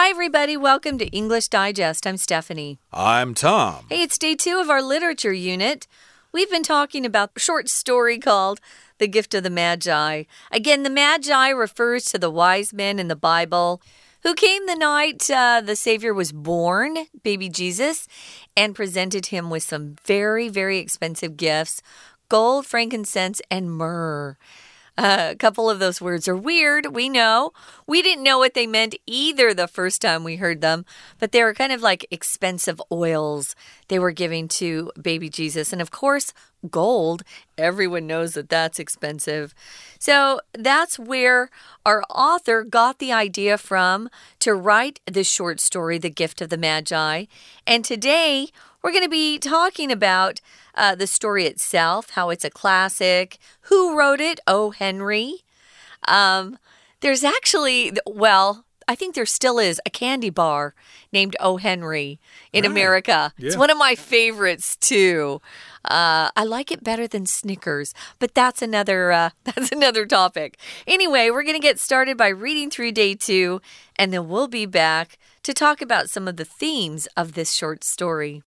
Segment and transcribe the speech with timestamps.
[0.00, 0.56] Hi, everybody.
[0.56, 2.06] Welcome to English Digest.
[2.06, 2.78] I'm Stephanie.
[2.92, 3.84] I'm Tom.
[3.88, 5.88] Hey, it's day two of our literature unit.
[6.30, 8.60] We've been talking about a short story called
[8.98, 10.22] The Gift of the Magi.
[10.52, 13.82] Again, the Magi refers to the wise men in the Bible
[14.22, 18.06] who came the night uh, the Savior was born, baby Jesus,
[18.56, 21.82] and presented him with some very, very expensive gifts
[22.28, 24.36] gold, frankincense, and myrrh.
[24.98, 27.52] A couple of those words are weird, we know.
[27.86, 30.84] We didn't know what they meant either the first time we heard them,
[31.20, 33.54] but they were kind of like expensive oils
[33.86, 35.72] they were giving to baby Jesus.
[35.72, 36.34] And of course,
[36.68, 37.22] gold.
[37.56, 39.54] Everyone knows that that's expensive.
[40.00, 41.48] So that's where
[41.86, 46.58] our author got the idea from to write this short story, The Gift of the
[46.58, 47.26] Magi.
[47.68, 48.48] And today,
[48.82, 50.40] we're going to be talking about
[50.78, 54.70] uh, the story itself, how it's a classic, who wrote it, O.
[54.70, 55.44] Henry.
[56.06, 56.58] Um,
[57.00, 60.74] there's actually, well, I think there still is a candy bar
[61.12, 61.58] named O.
[61.58, 62.18] Henry
[62.54, 62.70] in Right.
[62.70, 63.32] America.
[63.36, 63.48] Yeah.
[63.48, 65.42] It's one of my favorites too.
[65.84, 70.58] Uh, I like it better than Snickers, but that's another uh, that's another topic.
[70.86, 73.60] Anyway, we're gonna get started by reading through day two,
[73.96, 77.84] and then we'll be back to talk about some of the themes of this short
[77.84, 78.42] story.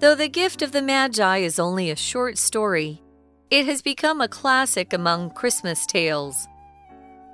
[0.00, 3.00] Though The Gift of the Magi is only a short story,
[3.50, 6.48] it has become a classic among Christmas tales.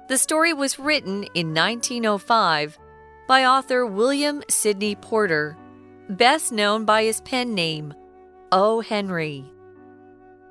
[0.08, 2.78] The story was written in 1905
[3.26, 5.56] by author William Sidney Porter,
[6.10, 7.94] best known by his pen name,
[8.52, 8.80] O.
[8.80, 9.44] Henry.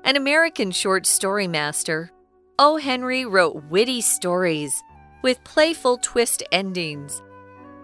[0.02, 2.10] An American short story master,
[2.58, 2.76] O.
[2.76, 4.82] Henry wrote witty stories
[5.22, 7.22] with playful twist endings,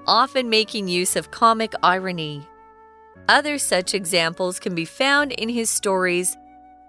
[0.06, 2.44] often making use of comic irony.
[3.28, 6.36] Other such examples can be found in his stories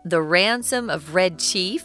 [0.06, 1.84] The Ransom of Red Chief,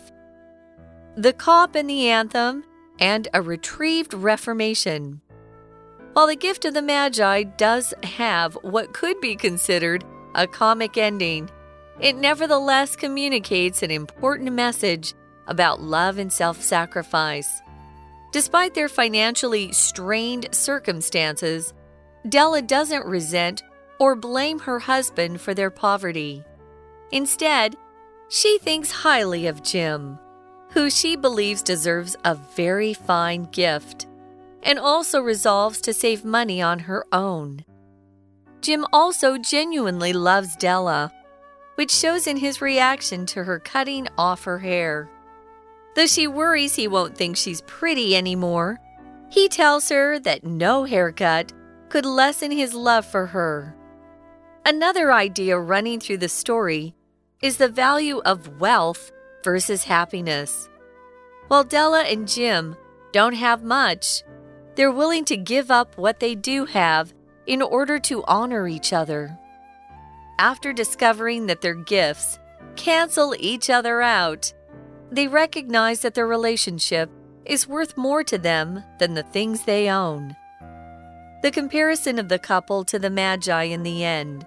[1.16, 2.64] The Cop and the Anthem,
[2.98, 5.20] and A Retrieved Reformation.
[6.12, 10.04] While The Gift of the Magi does have what could be considered
[10.34, 11.48] a comic ending,
[12.00, 15.14] it nevertheless communicates an important message
[15.46, 17.60] about love and self sacrifice.
[18.32, 21.74] Despite their financially strained circumstances,
[22.28, 23.62] Della doesn't resent
[24.02, 26.42] or blame her husband for their poverty.
[27.12, 27.76] Instead,
[28.28, 30.18] she thinks highly of Jim,
[30.70, 34.08] who she believes deserves a very fine gift,
[34.64, 37.64] and also resolves to save money on her own.
[38.60, 41.12] Jim also genuinely loves Della,
[41.76, 45.08] which shows in his reaction to her cutting off her hair.
[45.94, 48.80] Though she worries he won't think she's pretty anymore,
[49.30, 51.52] he tells her that no haircut
[51.88, 53.76] could lessen his love for her.
[54.64, 56.94] Another idea running through the story
[57.42, 59.10] is the value of wealth
[59.42, 60.68] versus happiness.
[61.48, 62.76] While Della and Jim
[63.10, 64.22] don't have much,
[64.76, 67.12] they're willing to give up what they do have
[67.44, 69.36] in order to honor each other.
[70.38, 72.38] After discovering that their gifts
[72.76, 74.52] cancel each other out,
[75.10, 77.10] they recognize that their relationship
[77.44, 80.36] is worth more to them than the things they own.
[81.42, 84.46] The comparison of the couple to the Magi in the end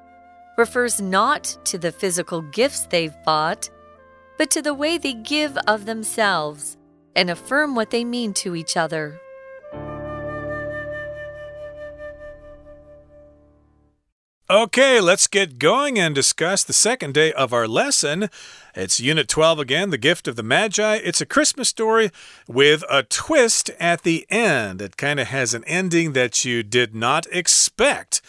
[0.58, 3.70] refers not to the physical gifts they've bought,
[4.38, 6.78] but to the way they give of themselves
[7.16, 9.20] and affirm what they mean to each other.
[14.48, 18.30] Okay, let's get going and discuss the second day of our lesson.
[18.76, 20.98] It's Unit 12 again, The Gift of the Magi.
[20.98, 22.12] It's a Christmas story
[22.48, 24.84] with a twist at the end.
[24.84, 28.22] It kind of has an ending that you did not expect.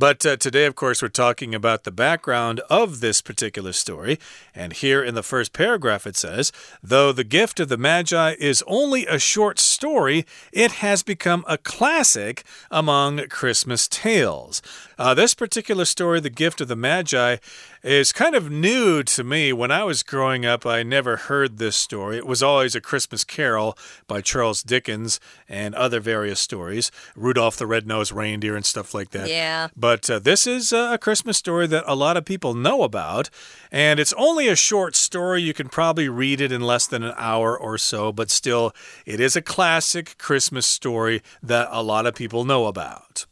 [0.00, 4.18] But uh, today, of course, we're talking about the background of this particular story.
[4.54, 6.52] And here in the first paragraph, it says
[6.82, 10.24] Though the gift of the Magi is only a short story,
[10.54, 14.62] it has become a classic among Christmas tales.
[14.98, 17.36] Uh, this particular story, The Gift of the Magi,
[17.82, 19.52] is kind of new to me.
[19.52, 22.16] When I was growing up, I never heard this story.
[22.16, 27.66] It was always A Christmas Carol by Charles Dickens and other various stories, Rudolph the
[27.66, 29.28] Red-Nosed Reindeer and stuff like that.
[29.28, 29.68] Yeah.
[29.76, 33.30] But uh, this is uh, a Christmas story that a lot of people know about.
[33.72, 35.42] And it's only a short story.
[35.42, 38.72] You can probably read it in less than an hour or so, but still,
[39.06, 43.26] it is a classic Christmas story that a lot of people know about.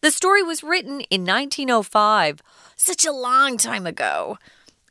[0.00, 2.42] The story was written in 1905,
[2.76, 4.38] such a long time ago.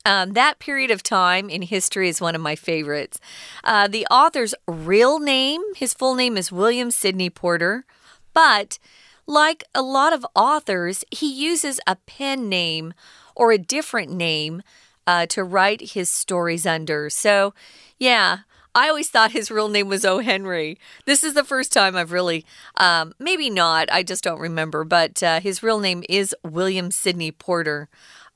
[0.06, 3.20] Um, that period of time in history is one of my favorites.
[3.64, 7.86] Uh, the author's real name, his full name is William Sidney Porter,
[8.34, 8.80] but
[9.26, 12.94] like a lot of authors, he uses a pen name
[13.36, 14.62] or a different name
[15.06, 17.10] uh, to write his stories under.
[17.10, 17.54] So,
[17.98, 18.40] yeah,
[18.78, 20.20] I always thought his real name was O.
[20.20, 20.78] Henry.
[21.06, 22.46] This is the first time I've really,
[22.76, 27.32] um, maybe not, I just don't remember, but uh, his real name is William Sidney
[27.32, 27.90] Porter.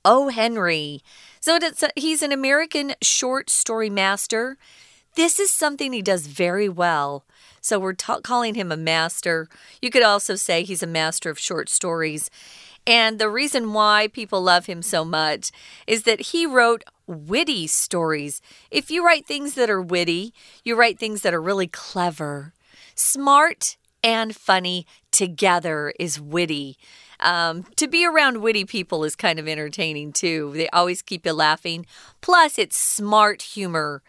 [0.03, 0.29] O.
[0.29, 1.03] Henry.
[1.41, 1.59] So
[1.95, 4.57] he's an American short story master.
[5.13, 7.23] This is something he does very well.
[7.61, 9.47] So we're calling him a master.
[9.79, 12.31] You could also say he's a master of short stories.
[12.87, 15.51] And the reason why people love him so much
[15.85, 18.41] is that he wrote witty stories.
[18.69, 22.53] If you write things that are witty, you write things that are really clever.
[22.95, 26.77] Smart and funny together is witty.
[27.19, 30.51] Um, to be around witty people is kind of entertaining too.
[30.55, 31.85] They always keep you laughing.
[32.21, 34.01] Plus, it's smart humor.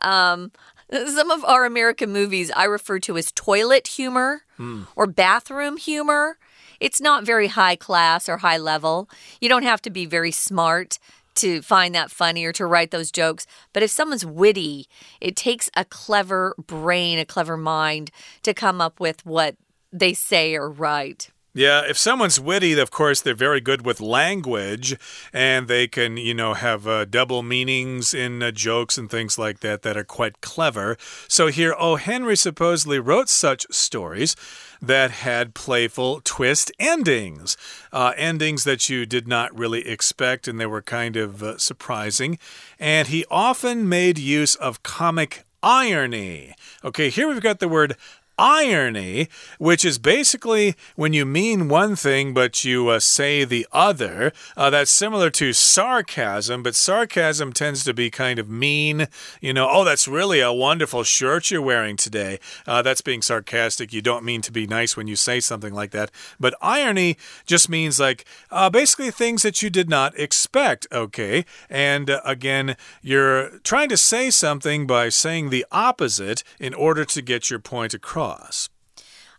[0.00, 0.50] Um,
[0.90, 4.86] some of our American movies I refer to as toilet humor mm.
[4.96, 6.38] or bathroom humor.
[6.78, 9.08] It's not very high class or high level.
[9.40, 10.98] You don't have to be very smart
[11.36, 13.46] to find that funny or to write those jokes.
[13.72, 14.88] But if someone's witty,
[15.20, 18.10] it takes a clever brain, a clever mind
[18.42, 19.56] to come up with what
[19.92, 21.30] they say or write.
[21.56, 24.94] Yeah, if someone's witty, of course, they're very good with language
[25.32, 29.60] and they can, you know, have uh, double meanings in uh, jokes and things like
[29.60, 30.98] that that are quite clever.
[31.28, 31.96] So here, O.
[31.96, 34.36] Henry supposedly wrote such stories
[34.82, 37.56] that had playful twist endings,
[37.90, 42.38] uh, endings that you did not really expect and they were kind of uh, surprising.
[42.78, 46.54] And he often made use of comic irony.
[46.84, 47.96] Okay, here we've got the word
[48.38, 49.28] irony,
[49.58, 54.32] which is basically when you mean one thing but you uh, say the other.
[54.56, 59.08] Uh, that's similar to sarcasm, but sarcasm tends to be kind of mean.
[59.40, 62.38] You know, oh, that's really a wonderful shirt you're wearing today.
[62.66, 63.92] Uh, that's being sarcastic.
[63.92, 66.10] You don't mean to be nice when you say something like that.
[66.38, 67.16] But irony
[67.46, 71.44] just means like uh, basically things that you did not expect, okay?
[71.70, 77.22] And uh, again, you're trying to say something by saying the opposite in order to
[77.22, 78.25] get your point across.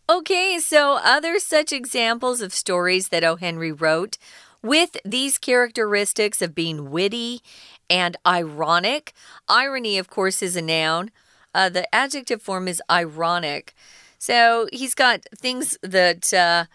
[0.09, 3.35] Okay, so other such examples of stories that O.
[3.35, 4.17] Henry wrote
[4.61, 7.41] with these characteristics of being witty
[7.89, 9.13] and ironic.
[9.49, 11.11] Irony, of course, is a noun.
[11.53, 13.73] Uh, the adjective form is ironic.
[14.17, 16.65] So he's got things that uh,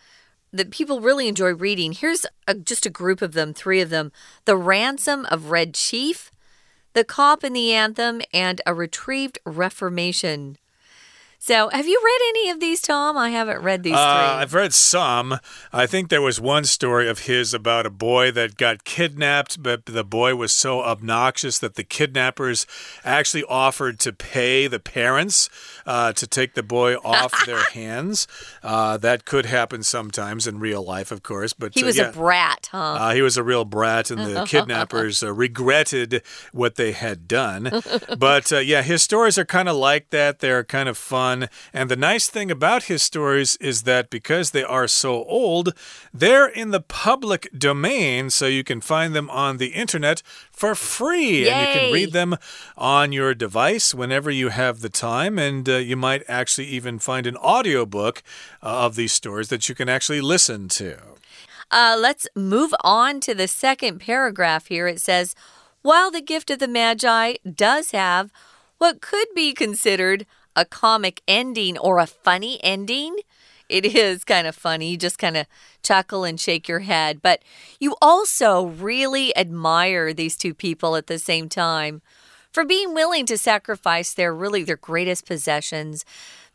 [0.52, 1.92] that people really enjoy reading.
[1.92, 4.12] Here's a, just a group of them, three of them:
[4.44, 6.30] "The Ransom of Red Chief,"
[6.92, 10.58] "The Cop and the Anthem," and "A Retrieved Reformation."
[11.44, 13.18] So, have you read any of these, Tom?
[13.18, 15.40] I haven't read these uh, I've read some.
[15.72, 19.84] I think there was one story of his about a boy that got kidnapped, but
[19.86, 22.64] the boy was so obnoxious that the kidnappers
[23.04, 25.50] actually offered to pay the parents
[25.84, 28.28] uh, to take the boy off their hands.
[28.62, 31.52] Uh, that could happen sometimes in real life, of course.
[31.52, 32.78] But he uh, was yeah, a brat, huh?
[32.78, 36.22] Uh, he was a real brat, and the kidnappers uh, regretted
[36.52, 37.82] what they had done.
[38.16, 40.38] but yeah, his stories are kind of like that.
[40.38, 41.48] They're kind of fun fun.
[41.72, 45.74] And the nice thing about his stories is that because they are so old,
[46.12, 51.44] they're in the public domain, so you can find them on the internet for free.
[51.44, 51.50] Yay.
[51.50, 52.36] And you can read them
[52.76, 55.38] on your device whenever you have the time.
[55.38, 58.22] And uh, you might actually even find an audiobook
[58.62, 60.98] uh, of these stories that you can actually listen to.
[61.70, 64.86] Uh, let's move on to the second paragraph here.
[64.86, 65.34] It says,
[65.80, 68.30] While the gift of the Magi does have
[68.76, 70.26] what could be considered
[70.56, 73.16] a comic ending or a funny ending.
[73.68, 74.90] It is kind of funny.
[74.90, 75.46] You just kind of
[75.82, 77.22] chuckle and shake your head.
[77.22, 77.42] But
[77.80, 82.02] you also really admire these two people at the same time
[82.52, 86.04] for being willing to sacrifice their really their greatest possessions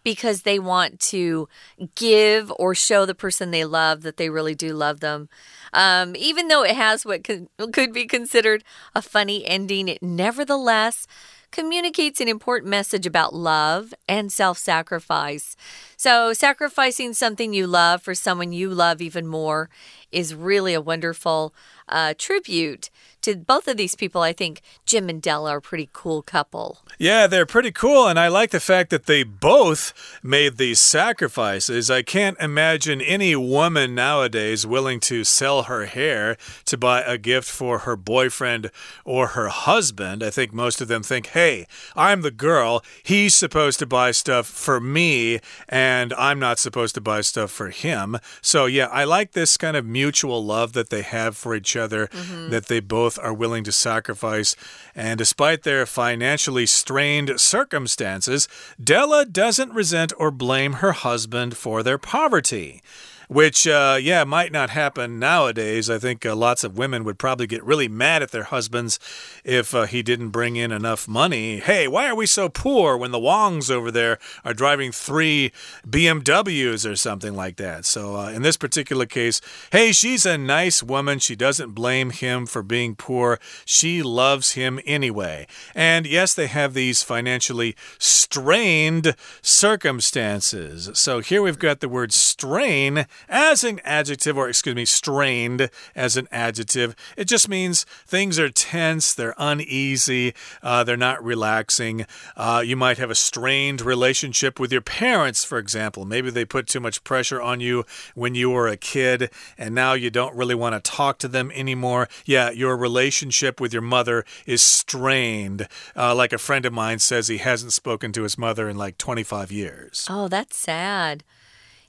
[0.04, 1.50] because they want to
[1.96, 5.28] give or show the person they love that they really do love them.
[5.74, 8.64] Um, even though it has what could, could be considered
[8.96, 11.08] a funny ending, it nevertheless
[11.52, 15.56] communicates an important message about love and self sacrifice.
[15.96, 19.70] So, sacrificing something you love for someone you love even more
[20.12, 21.54] is really a wonderful
[21.90, 22.90] uh, tribute
[23.22, 24.22] to both of these people.
[24.22, 26.80] I think Jim and Della are a pretty cool couple.
[26.98, 28.08] Yeah, they're pretty cool.
[28.08, 29.94] And I like the fact that they both
[30.24, 31.92] made these sacrifices.
[31.92, 37.50] I can't imagine any woman nowadays willing to sell her hair to buy a gift
[37.50, 38.72] for her boyfriend
[39.06, 40.24] or her husband.
[40.24, 42.84] I think most of them think, hey, I'm the girl.
[43.04, 47.70] He's supposed to buy stuff for me, and I'm not supposed to buy stuff for
[47.70, 48.18] him.
[48.42, 52.08] So, yeah, I like this kind of mutual love that they have for each other,
[52.08, 52.50] mm -hmm.
[52.50, 54.56] that they both are willing to sacrifice.
[54.96, 58.48] And despite their financially strained circumstances,
[58.84, 62.82] Della doesn't resent or blame her husband for their poverty.
[63.28, 65.90] Which, uh, yeah, might not happen nowadays.
[65.90, 69.00] I think uh, lots of women would probably get really mad at their husbands
[69.44, 71.60] if uh, he didn't bring in enough money.
[71.60, 75.52] Hey, why are we so poor when the Wongs over there are driving three
[75.86, 77.86] BMWs or something like that?
[77.86, 79.42] So, uh, in this particular case,
[79.72, 81.20] hey, she's a nice woman.
[81.20, 83.40] She doesn't blame him for being poor.
[83.66, 85.48] She loves him anyway.
[85.76, 90.90] And yes, they have these financially strained circumstances.
[90.94, 96.18] So, here we've got the word strain as an adjective, or excuse me, strained as
[96.18, 96.96] an adjective.
[97.16, 100.34] It just means things are tense, they're uneasy,
[100.64, 102.06] uh, they're not relaxing.
[102.36, 106.06] Uh, you might have a strained relationship with your parents, for example.
[106.06, 109.94] Maybe they put too much pressure on you when you were a kid, and now
[109.94, 112.08] you don't really want to talk to them anymore.
[112.26, 115.68] Yeah, your relationship with your mother is strained.
[115.96, 118.98] Uh, like a friend of mine says, he hasn't spoken to his mother in like
[118.98, 120.08] 25 years.
[120.10, 121.24] Oh, that's sad.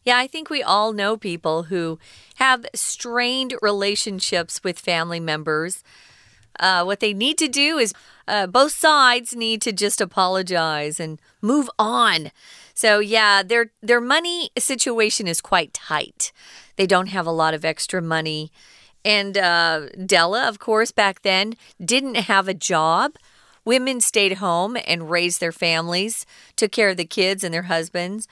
[0.09, 1.99] Yeah, I think we all know people who
[2.37, 5.85] have strained relationships with family members.
[6.59, 7.93] Uh, what they need to do is
[8.27, 12.31] uh, both sides need to just apologize and move on.
[12.73, 16.33] So yeah, their their money situation is quite tight.
[16.77, 18.51] They don't have a lot of extra money,
[19.05, 21.53] and uh, Della, of course, back then
[21.85, 23.17] didn't have a job.
[23.67, 26.25] Women stayed home and raised their families,
[26.57, 28.27] took care of the kids and their husbands.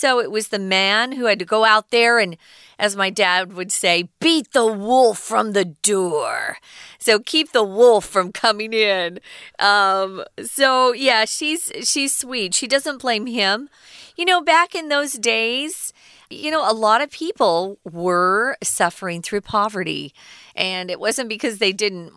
[0.00, 2.38] So it was the man who had to go out there and,
[2.78, 6.56] as my dad would say, beat the wolf from the door.
[6.98, 9.20] So keep the wolf from coming in.
[9.58, 12.54] Um, so yeah, she's she's sweet.
[12.54, 13.68] She doesn't blame him.
[14.16, 15.92] You know, back in those days,
[16.30, 20.14] you know, a lot of people were suffering through poverty.
[20.54, 22.12] And it wasn't because they didn't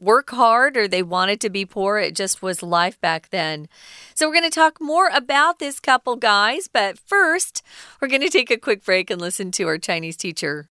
[0.00, 3.68] work hard or they wanted to be poor, it just was life back then.
[4.14, 6.68] So, we're going to talk more about this couple, guys.
[6.68, 7.62] But first,
[8.00, 10.68] we're going to take a quick break and listen to our Chinese teacher.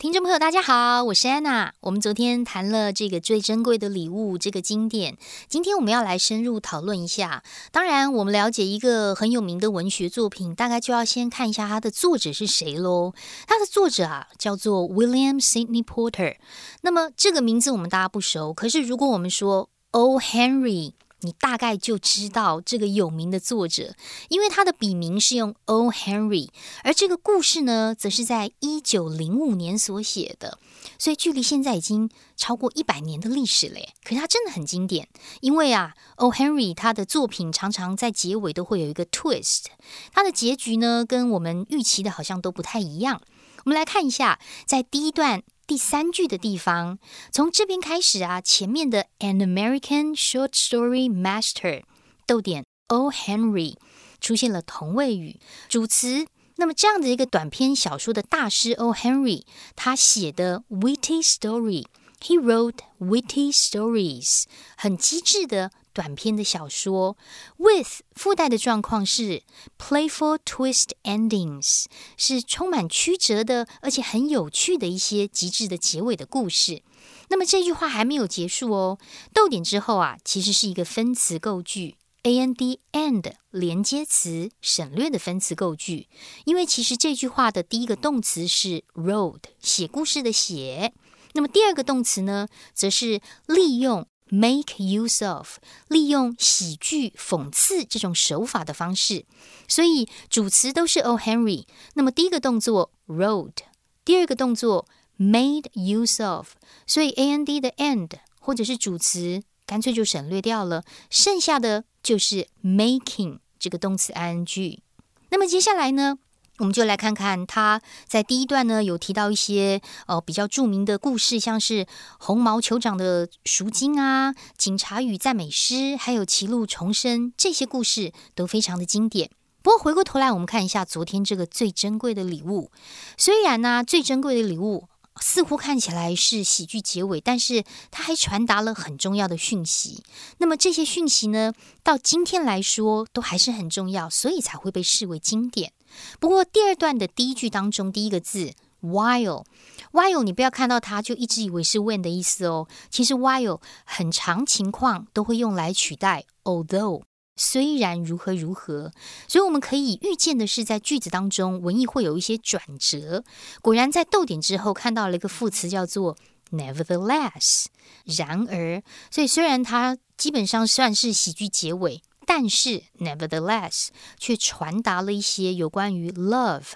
[0.00, 1.74] 听众朋友，大家好，我是安娜。
[1.80, 7.42] 我们昨天谈了这个最珍贵的礼物这个经典，今天我们要来深入讨论一下。
[7.70, 13.12] 当然，我们了解一个很有名的文学作品，大概就要先看一下它的作者是谁喽。
[13.46, 16.36] 它的作者啊，叫做 William Sidney Porter。
[16.80, 20.18] 那么这个名字我们大家不熟，可是如果我们说 O.
[20.18, 20.94] Henry。
[21.22, 23.94] 你大概就知道这个有名的作者，
[24.28, 25.90] 因为他的笔名是用 O.
[25.90, 26.48] Henry，
[26.82, 30.58] 而这个故事呢，则是在一九零五年所写的，
[30.98, 33.94] 所以距离现在已经超过一百年的历史嘞。
[34.04, 35.08] 可是他真的很经典，
[35.40, 36.32] 因为啊，O.
[36.32, 39.64] Henry 他的作品常常在结尾都会有一个 twist，
[40.12, 43.20] 他的结局呢，跟我们预期的好像都不太一样。
[43.64, 45.42] 我们来看一下，在第一段。
[45.70, 46.98] 第三句的地方，
[47.30, 51.84] 从这边开始啊，前面的 An American Short Story Master
[52.26, 53.76] 逗点 O Henry
[54.20, 56.26] 出现了同位语主词。
[56.56, 59.44] 那么这样的一个短篇小说的大师 O Henry，
[59.76, 64.46] 他写的 witty story，he wrote witty stories，
[64.76, 65.70] 很机智的。
[66.00, 67.18] 短篇的小说
[67.58, 69.42] ，with 附带的状况是
[69.78, 71.84] playful twist endings，
[72.16, 76.82] 是充满曲折的，而且很有趣的一些极致的结尾的故事。
[77.28, 78.98] 那么这句话还没有结束哦，
[79.34, 86.08] 逗点之后啊，其实是一个分词构句，and and 连接词省略的分词构句，
[86.46, 90.94] 因为其实这句话的第一个动词是 wrote，写故事的写，
[91.34, 94.06] 那么第二个动词呢，则是利用。
[94.32, 95.58] Make use of
[95.88, 99.26] 利用喜剧、讽刺这种手法的方式，
[99.66, 101.64] 所以主词都是 O Henry。
[101.94, 103.64] 那么第一个动作 wrote，
[104.04, 104.86] 第二个动作
[105.18, 106.52] made use of，
[106.86, 108.08] 所以 A N D 的 and
[108.38, 114.84] 或者是主词干脆就省略掉了，剩下的就是 making 这个动词 I N G。
[115.30, 116.18] 那么接下来呢？
[116.60, 121.86] 我们就来看看他在第一段呢，有提到一些呃比较著名的故事，像是
[122.18, 129.30] 红毛酋长的赎金啊、警察与赞美诗，还有歧路重生这些故事都非常的经典。
[129.62, 132.70] 不过回过头来，我们看一下昨天这个最珍贵的礼物。
[133.16, 134.86] 虽然呢，最珍贵的礼物
[135.18, 140.04] 似乎看起来是喜剧结尾，但是它还传达了很重要的讯息。
[140.36, 145.72] 那么这些讯息呢，到今天来说都还是很重要，所以才会被视为经典。
[146.18, 152.66] 不过第二段的第一句当中，第一个字 while，while 你不要看到它就一直以为是 when 的意思哦。
[152.88, 157.02] 其实 while 很长情况都会用来取代 although，
[157.36, 158.92] 虽然如何如何。
[159.28, 163.22] 所以我们可以预见的是，在句子当中文意会有一些转折。
[163.60, 166.16] 果然在逗点之后看到了一个副词叫做
[166.50, 167.66] nevertheless，
[168.04, 168.82] 然而。
[169.10, 172.02] 所以虽然它基本上算是喜剧结尾。
[172.32, 176.74] 但是，nevertheless，却传达了一些有关于 love、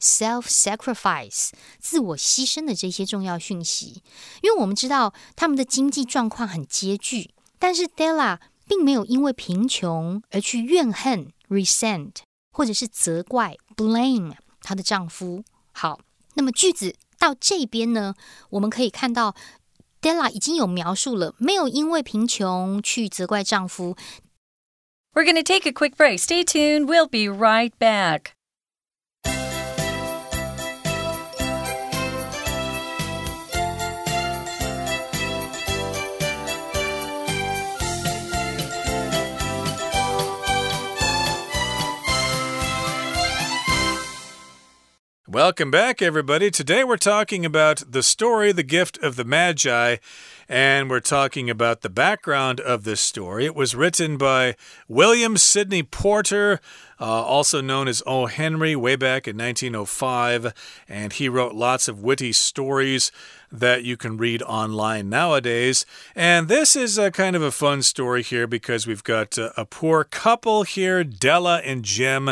[0.00, 1.48] self-sacrifice
[1.80, 4.00] 自我牺牲的这些重要讯息。
[4.42, 12.18] 因为我们知道他们的经济状况很拮据，但是 Della 并没有因为贫穷而去怨恨 resent
[12.52, 15.42] 或者是责怪 blame 她的丈夫。
[15.72, 15.98] 好，
[16.34, 18.14] 那么句子到这边呢，
[18.50, 19.34] 我们可以看到
[20.00, 23.96] Della 已经有描述了，没有因为贫穷去责怪丈夫。
[25.14, 26.20] We're going to take a quick break.
[26.20, 26.88] Stay tuned.
[26.88, 28.34] We'll be right back.
[45.28, 46.50] Welcome back, everybody.
[46.50, 49.96] Today we're talking about the story, The Gift of the Magi,
[50.48, 53.44] and we're talking about the background of this story.
[53.44, 54.56] It was written by
[54.88, 56.60] William Sidney Porter,
[57.02, 58.26] uh, also known as O.
[58.26, 60.54] Henry, way back in 1905,
[60.88, 63.10] and he wrote lots of witty stories
[63.50, 65.84] that you can read online nowadays.
[66.14, 69.66] And this is a kind of a fun story here because we've got a, a
[69.66, 72.30] poor couple here, Della and Jim.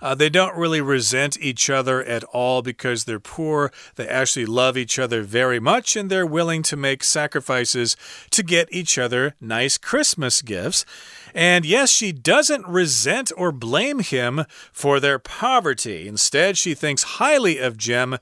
[0.00, 3.72] Uh, they don't really resent each other at all because they're poor.
[3.96, 7.96] They actually love each other very much and they're willing to make sacrifices
[8.30, 10.86] to get each other nice Christmas gifts.
[11.34, 16.06] And yes, she doesn't resent or blame him for their poverty.
[16.06, 18.18] Instead, she thinks highly of Jim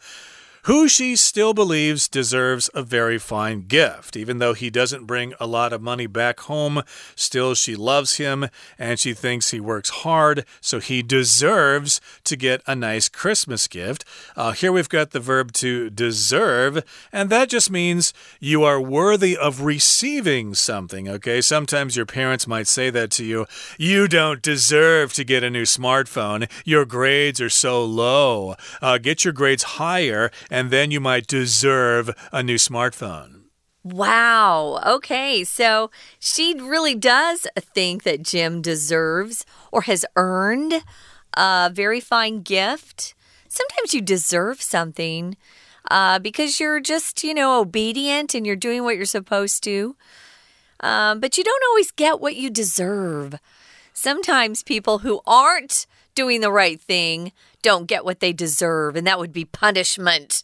[0.65, 4.17] who she still believes deserves a very fine gift.
[4.17, 6.83] Even though he doesn't bring a lot of money back home,
[7.15, 8.49] still she loves him
[8.79, 14.05] and she thinks he works hard, so he deserves to get a nice Christmas gift.
[14.37, 19.37] Uh, here we've got the verb to deserve, and that just means you are worthy
[19.37, 21.41] of receiving something, okay?
[21.41, 23.47] Sometimes your parents might say that to you.
[23.79, 26.51] You don't deserve to get a new smartphone.
[26.65, 28.57] Your grades are so low.
[28.83, 33.41] Uh, get your grades higher and then you might deserve a new smartphone.
[33.83, 34.81] Wow.
[34.87, 35.43] Okay.
[35.45, 40.83] So she really does think that Jim deserves or has earned
[41.35, 43.15] a very fine gift.
[43.49, 45.37] Sometimes you deserve something
[45.91, 49.97] uh, because you're just, you know, obedient and you're doing what you're supposed to.
[50.81, 53.37] Um, but you don't always get what you deserve.
[53.93, 57.33] Sometimes people who aren't doing the right thing
[57.63, 60.43] don't get what they deserve, and that would be punishment.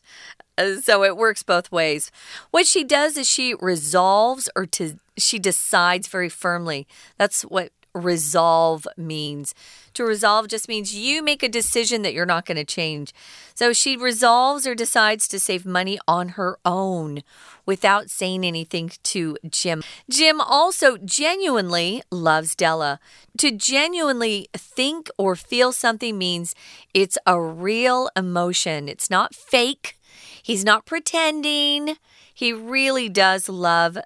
[0.59, 2.11] Uh, so it works both ways.
[2.51, 6.87] What she does is she resolves or to she decides very firmly.
[7.19, 9.55] That's what resolve means.
[9.95, 13.15] To resolve just means you make a decision that you're not going to change.
[13.55, 17.23] So she resolves or decides to save money on her own
[17.65, 19.83] without saying anything to Jim.
[20.11, 23.01] Jim also genuinely loves Della.
[23.39, 26.55] To genuinely think or feel something means
[26.93, 29.97] it's a real emotion, it's not fake.
[30.43, 31.97] He's not pretending.
[32.33, 33.99] He really does love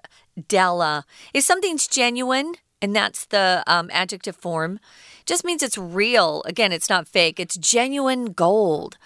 [0.47, 1.05] Della.
[1.33, 4.79] If something's genuine, and that's the um, adjective form,
[5.25, 6.41] just means it's real.
[6.45, 8.97] Again, it's not fake, it's genuine gold.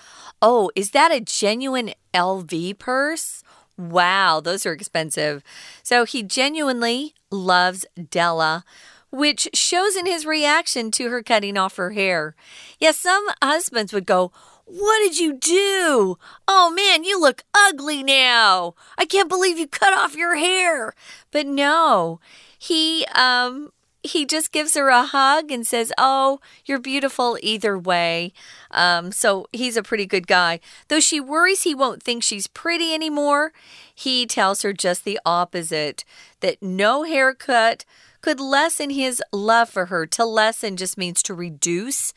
[0.42, 3.44] Oh, is that a genuine LV purse?
[3.78, 5.44] Wow, those are expensive.
[5.84, 8.64] So he genuinely loves Della,
[9.12, 12.36] which shows in his reaction to her cutting off her hair.
[12.80, 14.32] Yes, some husbands would go,
[14.66, 16.18] what did you do?
[16.48, 18.74] Oh man, you look ugly now.
[18.98, 20.94] I can't believe you cut off your hair.
[21.32, 22.20] But no,
[22.58, 23.72] he um
[24.06, 28.34] he just gives her a hug and says, Oh, you're beautiful either way.
[28.72, 30.60] Um, so he's a pretty good guy.
[30.88, 33.52] Though she worries he won't think she's pretty anymore,
[33.94, 36.06] he tells her just the opposite
[36.42, 37.86] that no haircut
[38.22, 40.06] could lessen his love for her.
[40.06, 42.14] To lessen just means to reduce,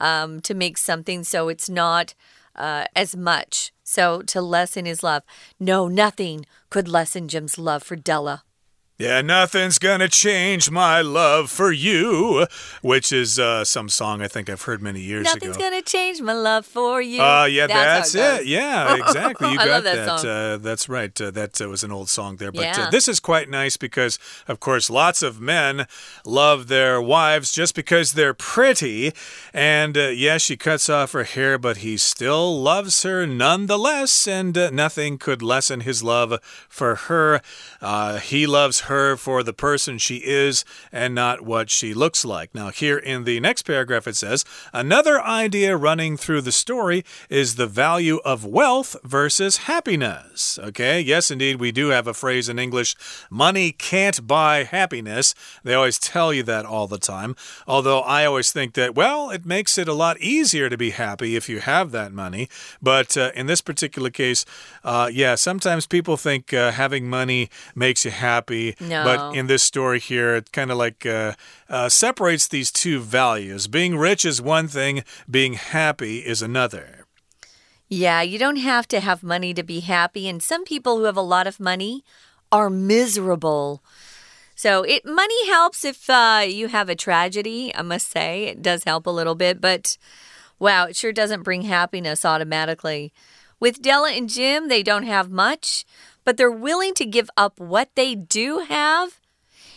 [0.00, 2.14] um, to make something so it's not
[2.54, 3.72] uh, as much.
[3.84, 5.22] So to lessen his love.
[5.60, 8.42] No, nothing could lessen Jim's love for Della.
[8.98, 12.46] Yeah, nothing's gonna change my love for you,
[12.80, 15.48] which is uh, some song I think I've heard many years nothing's ago.
[15.48, 17.20] Nothing's gonna change my love for you.
[17.20, 18.46] Uh, yeah, that's, that's it.
[18.46, 19.50] Yeah, exactly.
[19.50, 20.22] You got that.
[20.22, 20.24] that.
[20.26, 21.20] Uh, that's right.
[21.20, 22.50] Uh, that uh, was an old song there.
[22.50, 22.90] But uh, yeah.
[22.90, 25.86] this is quite nice because, of course, lots of men
[26.24, 29.12] love their wives just because they're pretty.
[29.52, 34.26] And yes, yeah, she cuts off her hair, but he still loves her nonetheless.
[34.26, 37.42] And uh, nothing could lessen his love for her.
[38.22, 42.54] he loves her for the person she is and not what she looks like.
[42.54, 47.54] Now, here in the next paragraph, it says another idea running through the story is
[47.54, 50.58] the value of wealth versus happiness.
[50.62, 52.96] Okay, yes, indeed, we do have a phrase in English
[53.30, 55.34] money can't buy happiness.
[55.62, 57.36] They always tell you that all the time.
[57.66, 61.36] Although I always think that, well, it makes it a lot easier to be happy
[61.36, 62.48] if you have that money.
[62.80, 64.44] But uh, in this particular case,
[64.84, 68.75] uh, yeah, sometimes people think uh, having money makes you happy.
[68.80, 69.04] No.
[69.04, 71.32] But in this story here, it kind of like uh,
[71.68, 73.68] uh, separates these two values.
[73.68, 77.06] Being rich is one thing, being happy is another.
[77.88, 80.28] Yeah, you don't have to have money to be happy.
[80.28, 82.04] And some people who have a lot of money
[82.50, 83.82] are miserable.
[84.54, 87.72] So it money helps if uh, you have a tragedy.
[87.74, 89.98] I must say it does help a little bit, but
[90.58, 93.12] wow, it sure doesn't bring happiness automatically.
[93.60, 95.84] With Della and Jim, they don't have much,
[96.26, 99.20] but they're willing to give up what they do have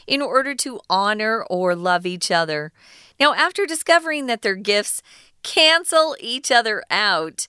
[0.08, 2.74] in order to honor or love each other.
[3.20, 5.04] Now, after discovering that their gifts
[5.44, 7.48] cancel each other out,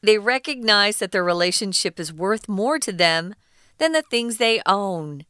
[0.00, 3.34] they recognize that their relationship is worth more to them
[3.76, 5.26] than the things they own.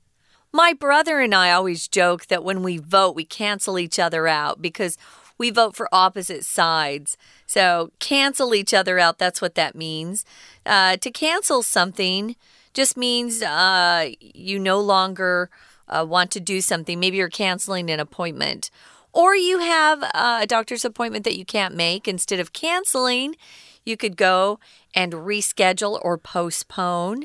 [0.53, 4.63] My brother and I always joke that when we vote, we cancel each other out
[4.63, 4.97] because
[5.39, 7.17] we vote for opposite sides.
[7.47, 10.25] So, cancel each other out, that's what that means.
[10.65, 12.37] Uh, to cancel something
[12.75, 15.51] just means uh, you no longer
[15.89, 16.99] uh, want to do something.
[16.99, 18.71] Maybe you're canceling an appointment,
[19.13, 22.09] or you have uh, a doctor's appointment that you can't make.
[22.09, 23.37] Instead of canceling,
[23.85, 24.59] you could go
[24.95, 27.25] and reschedule or postpone.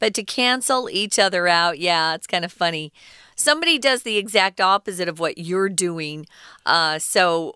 [0.00, 2.92] But to cancel each other out, yeah, it's kind of funny.
[3.34, 6.26] Somebody does the exact opposite of what you're doing.
[6.64, 7.54] Uh, so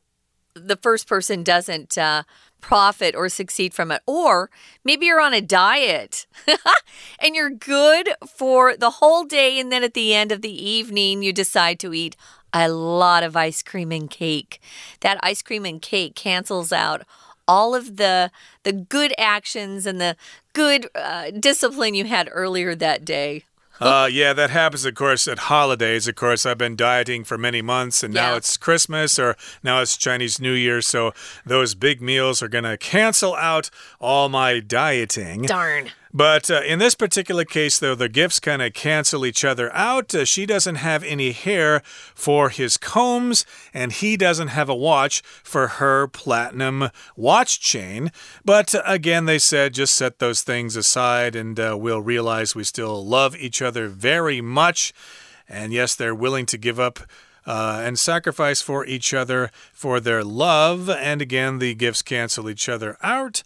[0.55, 2.25] the first person doesn't uh,
[2.63, 4.01] profit or succeed from it.
[4.07, 4.49] Or
[4.85, 6.27] maybe you're on a diet
[7.19, 9.61] and you're good for the whole day.
[9.61, 12.17] And then at the end of the evening, you decide to eat
[12.55, 14.61] a lot of ice cream and cake.
[15.01, 17.03] That ice cream and cake cancels out
[17.49, 18.31] all of the
[18.63, 20.17] the good actions and the
[20.53, 23.45] good uh, discipline you had earlier that day.
[23.81, 26.07] Uh, yeah, that happens, of course, at holidays.
[26.07, 28.31] Of course, I've been dieting for many months, and Yeah.
[28.31, 30.81] now it's Christmas or now it's Chinese New Year.
[30.83, 31.13] So
[31.45, 35.43] those big meals are going to cancel out all my dieting.
[35.43, 35.91] Darn.
[36.15, 40.15] But uh, in this particular case, though, the gifts kind of cancel each other out.
[40.15, 41.81] Uh, she doesn't have any hair
[42.15, 48.13] for his combs, and he doesn't have a watch for her platinum watch chain.
[48.45, 52.65] But uh, again, they said just set those things aside, and uh, we'll realize we
[52.65, 54.93] still love each other very much.
[55.49, 57.01] And yes, they're willing to give up.
[57.45, 60.89] Uh, and sacrifice for each other for their love.
[60.89, 63.43] And again, the gifts cancel each other out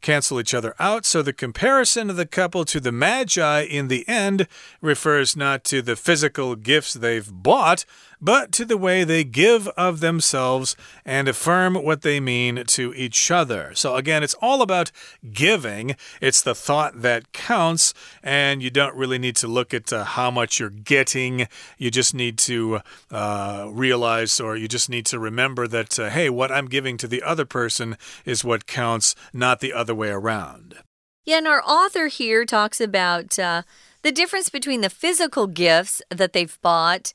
[0.00, 1.04] cancel each other out.
[1.04, 4.46] So the comparison of the couple to the Magi in the end
[4.80, 7.84] refers not to the physical gifts they've bought,
[8.20, 13.30] but to the way they give of themselves and affirm what they mean to each
[13.30, 13.72] other.
[13.74, 14.92] So again, it's all about
[15.32, 15.96] giving.
[16.20, 20.30] It's the thought that counts, and you don't really need to look at uh, how
[20.30, 21.48] much you're getting.
[21.78, 22.80] You just need to
[23.10, 27.08] uh, realize, or you just need to remember that, uh, hey, what I'm giving to
[27.08, 30.76] the other person is what counts, not the other way around.
[31.24, 33.62] Yeah, and our author here talks about uh,
[34.02, 37.12] the difference between the physical gifts that they've bought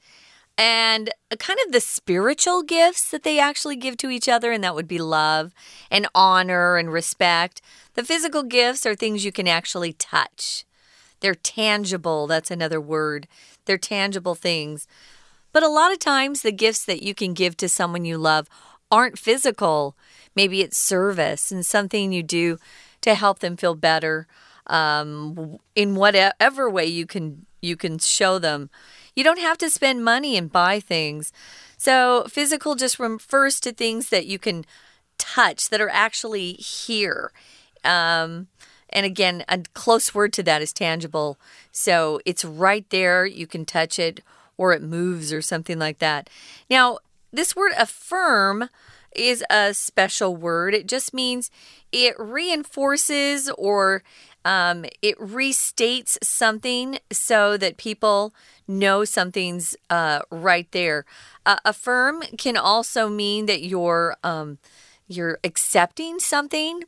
[0.58, 4.76] and kind of the spiritual gifts that they actually give to each other, and that
[4.76, 5.54] would be love
[5.92, 7.62] and honor and respect.
[7.96, 10.66] The physical gifts are things you can actually touch,
[11.20, 12.28] they're tangible.
[12.28, 13.28] That's another word.
[13.66, 14.88] They're tangible things.
[15.52, 18.48] But a lot of times, the gifts that you can give to someone you love
[18.92, 19.96] aren't physical.
[20.36, 22.60] Maybe it's service and something you do
[23.02, 24.28] to help them feel better
[24.68, 28.70] um, in whatever way you can you can show them.
[29.16, 31.32] You don't have to spend money and buy things.
[31.78, 34.66] So physical just refers to things that you can
[35.18, 37.32] touch that are actually here.
[37.84, 38.48] Um,
[38.90, 41.38] and again, a close word to that is tangible.
[41.72, 43.26] So it's right there.
[43.26, 44.22] You can touch it
[44.58, 46.30] or it moves or something like that.
[46.70, 47.00] Now,
[47.32, 48.70] this word affirm
[49.16, 50.74] is a special word.
[50.74, 51.52] It just means
[51.92, 54.04] it reinforces or
[54.44, 58.34] um, it restates something so that people
[58.68, 61.06] know something's uh, right there.
[61.46, 64.60] Uh, affirm can also mean that you're um,
[65.08, 66.84] you're accepting something.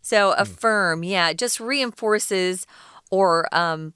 [0.00, 2.66] So affirm, yeah, it just reinforces
[3.10, 3.94] or um,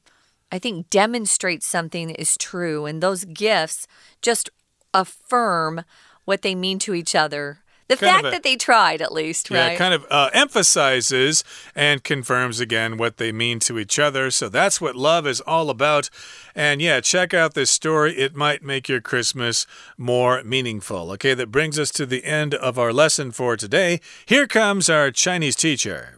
[0.50, 3.86] I think demonstrates something is true, and those gifts
[4.20, 4.50] just
[4.92, 5.84] affirm
[6.24, 7.61] what they mean to each other.
[7.91, 9.71] The fact a, that they tried, at least, right?
[9.71, 14.29] Yeah, kind of uh, emphasizes and confirms again what they mean to each other.
[14.29, 16.09] So that's what love is all about.
[16.53, 18.13] And yeah, check out this story.
[18.17, 19.65] It might make your Christmas
[19.97, 21.11] more meaningful.
[21.13, 24.01] Okay, that brings us to the end of our lesson for today.
[24.25, 26.15] Here comes our Chinese teacher.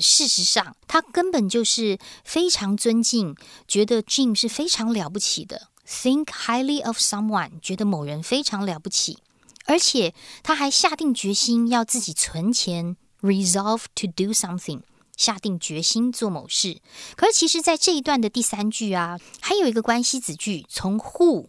[0.00, 3.34] 事实上，他根本就是非常尊敬，
[3.68, 5.68] 觉得 Jim 是非常了不起的。
[5.86, 9.18] Think highly of someone，觉得某人非常了不起。
[9.65, 14.81] 而且他还下定决心要自己存钱，resolve to do something，
[15.15, 16.81] 下定决心做某事。
[17.15, 21.47] 可是其实，在这一段的第三句啊，还有一个关系子句，从 who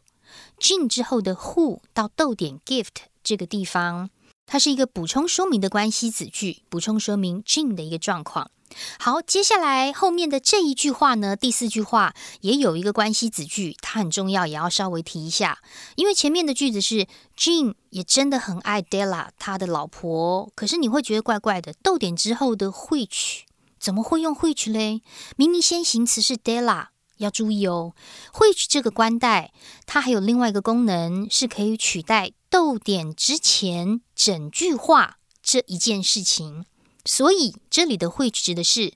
[0.58, 4.10] Jin 之后的 who 到逗点 gift 这个地方，
[4.52, 8.50] 它是一个补充说明的关系子句，补充说明 Jin 的一个状况。
[8.98, 15.62] 好，接下来后面的这一句话呢，第四句话也有一个关系子句，它很重要，也要稍微提一下。
[15.96, 21.72] 因为前面的句子是 Jean 也真的很爱 Della 他的老婆，可是你会觉得怪怪的。
[21.82, 23.44] 逗点之后的 which
[23.80, 25.00] 怎么会用 which 嘞？
[25.36, 26.88] 明明先行词是 Della，
[27.24, 27.94] 要注意哦。
[28.32, 29.52] 会这个关代，
[29.86, 36.64] 它还有另外一个功能，是可以取代逗点之前整句话这一件事情。
[37.04, 38.92] 所以这里的会指的是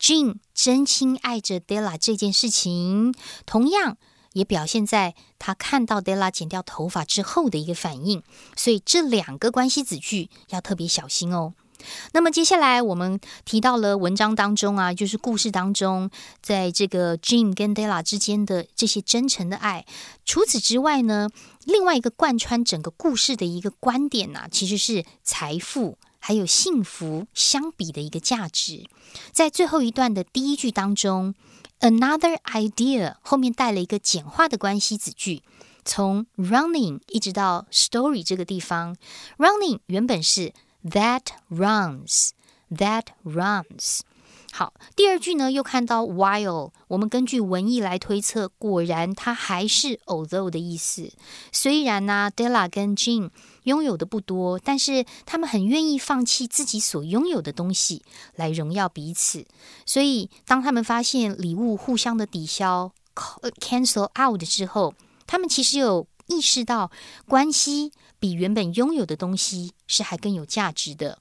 [0.00, 3.14] Jean 真心爱着 Della 这件事情，
[3.46, 3.96] 同样
[4.32, 8.22] 也表现在他看到 Della 剪掉头发之后的一个反应。
[8.56, 11.54] 所以这两个关系子句要特别小心哦。
[12.12, 16.10] 那么接下来我们提到了文章当中啊，就是故事当中，
[16.42, 19.84] 在这个 Jean 跟 Della 之间的这些真诚的爱。
[20.24, 21.28] 除此之外呢，
[21.64, 25.98] 另外一个贯穿整个故事的一个观点呢，其实是财富。
[26.26, 28.86] 还有幸福相比的一个价值，
[29.30, 31.34] 在最后一段的第一句当中
[31.80, 35.42] ，another idea 后面带了一个简化的关系子句，
[35.84, 38.96] 从 running 一直到 story 这个地方
[39.36, 44.00] ，running 原本是 that runs，that runs。
[44.52, 51.12] 好，第二句呢又看到 while，我们根据文意来推测，果然它还是 although 的意思。
[51.50, 53.30] 虽然呢，Della 跟 Jean
[53.64, 58.04] 拥有的不多，但是他们很愿意放弃自己所拥有的东西
[58.36, 59.44] 来荣耀彼此。
[59.84, 62.92] 所以，当他们发现礼物互相的抵消
[63.58, 64.94] cancel out 之后，
[65.26, 66.92] 他们其实有意识到
[67.26, 67.90] 关系
[68.24, 71.18] 比原本拥有的东西是还更有价值的。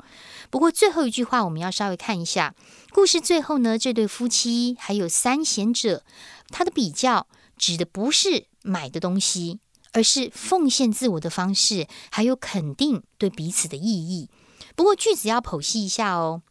[0.49, 2.55] 不过最后一句话我们要稍微看一下，
[2.93, 6.05] 故事最后呢，这对夫妻还有三贤者，
[6.47, 9.59] 他的比较指的不是买的东西，
[9.91, 14.29] 而是奉献自我的方式，还有肯定对彼此的意义。
[14.73, 16.41] 不过句子要剖析一下哦，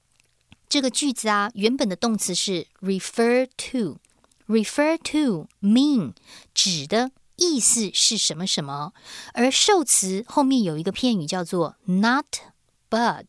[0.68, 6.12] 这个句子啊，原本的动词是 refer to，refer to mean
[6.52, 8.92] 指的意思是什么什么，
[9.34, 12.26] 而受词后面有一个片语叫做 not
[12.88, 13.24] but。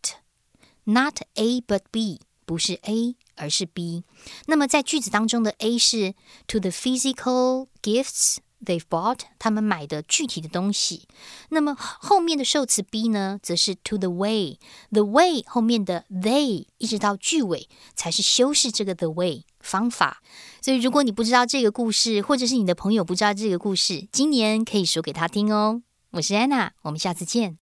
[0.85, 4.03] Not A but B，不是 A，而是 B。
[4.47, 6.13] 那么在句子当中的 A 是
[6.45, 11.07] to the physical gifts they've bought，他们买的具体的东西。
[11.51, 20.22] 那么后面的受词 B 呢，则是 to the way，the way 后面的 they 一直到句尾才是修饰这个 the way 方法。
[20.60, 25.82] 所以如果你不知道这个故事，或者是你的朋友不知道这个故事，今年可以说给他听哦。
[26.12, 27.58] 我是安娜，我们下次见。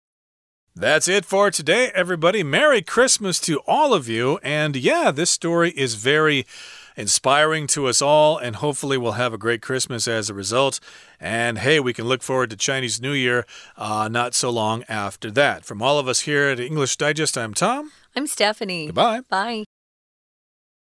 [0.75, 2.43] That's it for today, everybody.
[2.43, 4.39] Merry Christmas to all of you.
[4.41, 6.45] And yeah, this story is very
[6.95, 10.79] inspiring to us all, and hopefully we'll have a great Christmas as a result.
[11.19, 13.45] And hey, we can look forward to Chinese New Year
[13.77, 15.63] uh, not so long after that.
[15.63, 17.91] From all of us here at English Digest, I'm Tom.
[18.15, 18.88] I'm Stephanie.
[18.88, 19.21] Goodbye.
[19.29, 19.65] Bye.